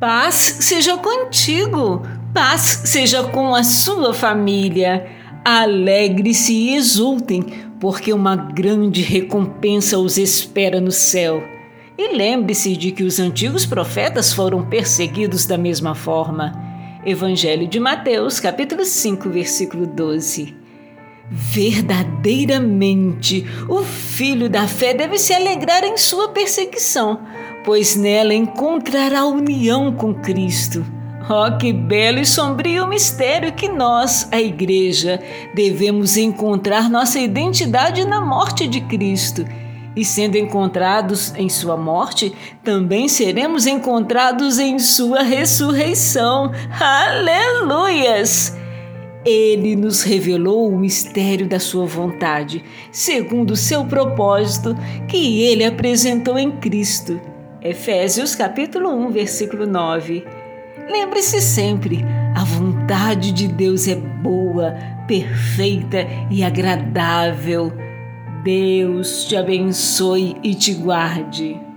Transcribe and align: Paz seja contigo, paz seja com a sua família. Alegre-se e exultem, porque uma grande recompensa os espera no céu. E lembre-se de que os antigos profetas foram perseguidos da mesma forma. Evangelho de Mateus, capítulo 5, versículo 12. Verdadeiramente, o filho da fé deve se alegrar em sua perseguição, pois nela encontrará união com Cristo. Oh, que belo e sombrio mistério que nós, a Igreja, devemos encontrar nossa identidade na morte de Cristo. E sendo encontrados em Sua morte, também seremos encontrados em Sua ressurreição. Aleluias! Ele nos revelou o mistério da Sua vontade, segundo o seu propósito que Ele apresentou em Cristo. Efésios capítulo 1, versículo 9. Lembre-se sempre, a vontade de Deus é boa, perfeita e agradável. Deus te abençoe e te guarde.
Paz 0.00 0.58
seja 0.60 0.96
contigo, 0.96 2.06
paz 2.32 2.82
seja 2.84 3.24
com 3.24 3.52
a 3.52 3.64
sua 3.64 4.14
família. 4.14 5.04
Alegre-se 5.44 6.52
e 6.52 6.76
exultem, 6.76 7.42
porque 7.80 8.12
uma 8.12 8.36
grande 8.36 9.02
recompensa 9.02 9.98
os 9.98 10.16
espera 10.16 10.80
no 10.80 10.92
céu. 10.92 11.42
E 11.98 12.16
lembre-se 12.16 12.76
de 12.76 12.92
que 12.92 13.02
os 13.02 13.18
antigos 13.18 13.66
profetas 13.66 14.32
foram 14.32 14.64
perseguidos 14.64 15.46
da 15.46 15.58
mesma 15.58 15.96
forma. 15.96 16.52
Evangelho 17.04 17.66
de 17.66 17.80
Mateus, 17.80 18.38
capítulo 18.38 18.84
5, 18.84 19.28
versículo 19.28 19.84
12. 19.84 20.54
Verdadeiramente, 21.28 23.44
o 23.68 23.82
filho 23.82 24.48
da 24.48 24.68
fé 24.68 24.94
deve 24.94 25.18
se 25.18 25.34
alegrar 25.34 25.82
em 25.82 25.96
sua 25.96 26.28
perseguição, 26.28 27.20
pois 27.68 27.96
nela 27.96 28.32
encontrará 28.32 29.26
união 29.26 29.92
com 29.92 30.14
Cristo. 30.14 30.86
Oh, 31.28 31.54
que 31.58 31.70
belo 31.70 32.18
e 32.18 32.24
sombrio 32.24 32.88
mistério 32.88 33.52
que 33.52 33.68
nós, 33.68 34.26
a 34.32 34.40
Igreja, 34.40 35.20
devemos 35.54 36.16
encontrar 36.16 36.88
nossa 36.88 37.20
identidade 37.20 38.06
na 38.06 38.22
morte 38.22 38.66
de 38.66 38.80
Cristo. 38.80 39.44
E 39.94 40.02
sendo 40.02 40.38
encontrados 40.38 41.34
em 41.36 41.50
Sua 41.50 41.76
morte, 41.76 42.32
também 42.64 43.06
seremos 43.06 43.66
encontrados 43.66 44.58
em 44.58 44.78
Sua 44.78 45.22
ressurreição. 45.22 46.50
Aleluias! 46.80 48.56
Ele 49.26 49.76
nos 49.76 50.02
revelou 50.02 50.70
o 50.70 50.78
mistério 50.78 51.46
da 51.46 51.60
Sua 51.60 51.84
vontade, 51.84 52.64
segundo 52.90 53.50
o 53.50 53.56
seu 53.56 53.84
propósito 53.84 54.74
que 55.06 55.42
Ele 55.42 55.66
apresentou 55.66 56.38
em 56.38 56.50
Cristo. 56.50 57.20
Efésios 57.68 58.34
capítulo 58.34 58.88
1, 58.94 59.10
versículo 59.10 59.66
9. 59.66 60.24
Lembre-se 60.88 61.38
sempre, 61.42 62.02
a 62.34 62.42
vontade 62.42 63.30
de 63.30 63.46
Deus 63.46 63.86
é 63.86 63.94
boa, 63.94 64.74
perfeita 65.06 65.98
e 66.30 66.42
agradável. 66.42 67.70
Deus 68.42 69.26
te 69.26 69.36
abençoe 69.36 70.34
e 70.42 70.54
te 70.54 70.72
guarde. 70.72 71.67